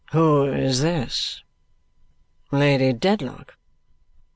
[0.13, 1.43] "Who is this?
[2.51, 3.55] 'Lady Dedlock.'